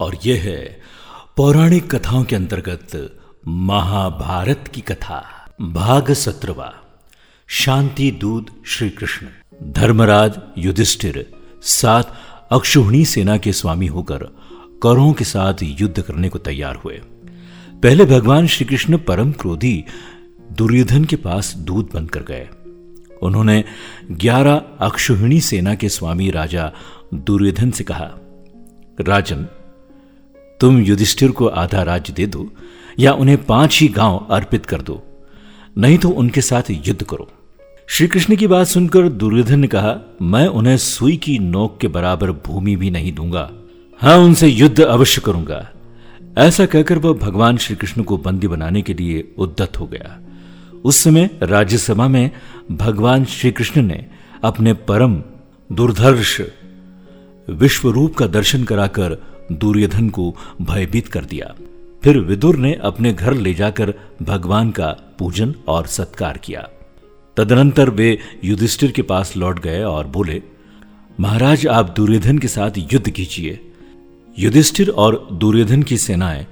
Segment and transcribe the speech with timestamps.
[0.00, 0.80] और यह है
[1.36, 3.16] पौराणिक कथाओं के अंतर्गत
[3.48, 5.22] महाभारत की कथा,
[5.62, 6.72] भाग सत्रवा,
[7.48, 9.26] शांति दूत श्री कृष्ण
[9.72, 11.26] धर्मराज युधिष्ठिर,
[11.62, 12.12] सात
[12.50, 14.24] अक्षुहणी सेना के स्वामी होकर
[14.82, 17.00] कौरवों के साथ युद्ध करने को तैयार हुए।
[17.82, 19.84] पहले भगवान श्री कृष्ण परम क्रोधी
[20.52, 22.48] दुर्योधन के पास दूध बंद कर गए।
[23.22, 23.64] उन्होंने
[24.10, 26.72] ग्यारह अक्षुहिणी सेना के स्वामी राजा
[27.14, 28.10] दुर्योधन से कहा,
[29.00, 29.46] राजन
[30.60, 32.48] तुम युधिष्ठिर को आधा राज्य दे दो,
[32.98, 35.02] या उन्हें पाँच ही गाँव अर्पित कर दो।
[35.78, 37.30] नहीं तो उनके साथ युद्ध करो।
[37.86, 42.30] श्री कृष्ण की बात सुनकर दुर्योधन ने कहा, मैं उन्हें सुई की नोक के बराबर
[42.30, 43.50] भूमि भी नहीं दूँगा।
[44.00, 45.68] हाँ उनसे युद्ध अवश्य करूँगा।
[46.38, 50.18] ऐसा कहकर वह भगवान श्री कृष्ण को बंदी बनाने के लिए उद्दत हो गया।
[50.84, 52.30] उस समय राज्यसभा में
[52.72, 54.06] भगवान श्री कृष्ण ने
[54.44, 55.22] अपने परम
[55.72, 56.40] दुर्धर्ष
[57.50, 61.54] विश्वरूप का दर्शन कराकर दुर्योधन को भयभीत कर दिया।
[62.04, 64.86] फिर विदुर ने अपने घर ले जाकर भगवान का
[65.18, 66.68] पूजन और सत्कार किया।
[67.36, 70.42] तदनंतर वे युधिष्ठिर के पास लौट गए और बोले,
[71.20, 73.60] महाराज, आप दुर्योधन के साथ युद्ध कीजिए।
[74.38, 76.46] युधिष्ठिर और दुर्योधन की सेनाएँ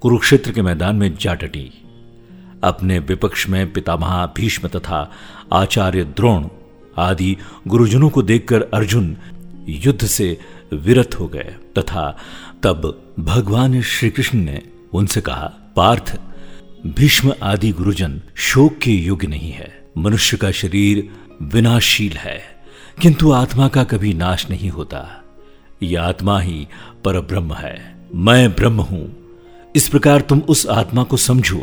[0.00, 1.72] कुरुक्षेत्र के मैदान में जा डटी।
[2.64, 5.10] अपने विपक्ष में पितामह भीष्म तथा
[5.52, 6.48] आचार्य द्रोण
[6.98, 7.36] आदि
[7.66, 9.16] गुरुजनों को देखकर अर्जुन
[9.68, 10.38] युद्ध से
[10.72, 12.18] विरत हो गए तथा
[12.62, 16.20] तब भगवान श्री कृष्ण ने उनसे कहा, पार्थ,
[16.86, 21.08] भीष्म आदि गुरुजन शोक के युग नहीं है। मनुष्य का शरीर
[21.42, 22.40] विनाशील है,
[23.02, 25.24] किंतु आत्मा का कभी नाश नहीं होता।
[25.82, 26.68] यह आत्मा ही
[27.04, 29.16] पर ब्रह्म है। मैं ब्रह्म हूँ।
[29.76, 31.62] इस प्रकार तुम उस आत्मा को समझो।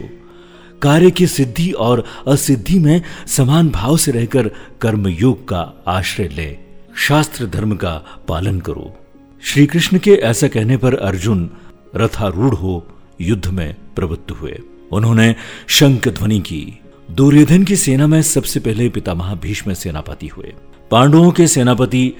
[0.82, 4.48] कार्य की सिद्धि और असिद्धि में समान भाव से रहकर
[4.82, 6.58] कर्मयोग का आश्रय ले।
[6.96, 7.94] शास्त्र धर्म का
[8.28, 9.07] पालन करो।
[9.44, 11.50] श्री कृष्ण के ऐसा कहने पर अर्जुन
[11.96, 12.88] रथारूढ़ हो
[13.22, 14.60] युद्ध में प्रवृत्त हुए।
[14.92, 15.36] उन्होंने
[15.68, 16.80] शंख ध्वनि की।
[17.12, 20.54] दुर्योधन की सेना में सबसे पहले पितामह भीष्म सेनापति हुए।
[20.92, 22.14] पांडवों के सेनापति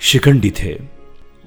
[0.00, 0.80] शिखंडी थे।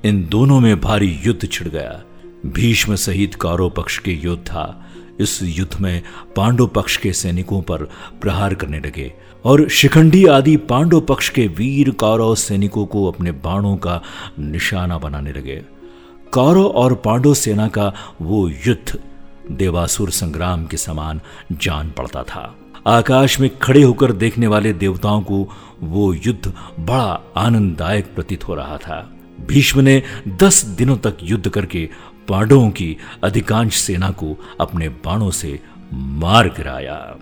[0.05, 2.03] इन दोनों में भारी युद्ध छिड़ गया।
[2.45, 4.89] भीष्म सहित कौरव पक्ष के योद्धा
[5.19, 6.03] इस युद्ध में
[6.35, 7.83] पांडव पक्ष के सैनिकों पर
[8.21, 9.13] प्रहार करने लगे
[9.45, 14.01] और शिखंडी आदि पांडव पक्ष के वीर कौरव सैनिकों को अपने बाणों का
[14.39, 15.63] निशाना बनाने लगे।
[16.31, 18.99] कौरव और पांडव सेना का वो युद्ध
[19.51, 21.21] देवासुर संग्राम के समान
[21.51, 22.55] जान पड़ता था।
[22.87, 25.49] आकाश में खड़े होकर देखने वाले देवताओं को
[25.81, 29.11] वो युद्ध बड़ा आनंददायक प्रतीत हो रहा था।
[29.47, 31.89] भीष्म ने दस दिनों तक युद्ध करके
[32.27, 35.59] पांडवों की अधिकांश सेना को अपने बाणों से
[35.93, 37.15] मार गिराया।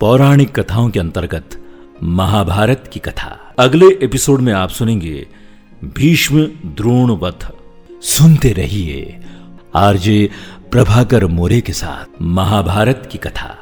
[0.00, 1.64] पौराणिक कथाओं के अंतर्गत
[2.02, 5.28] महाभारत की कथा। अगले एपिसोड में आप सुनेंगे
[5.84, 7.48] भीष्म द्रोण वध
[8.02, 9.20] सुनते रहिए
[9.74, 10.30] आरजे
[10.70, 13.56] प्रभाकर मोरे के साथ महाभारत की कथा।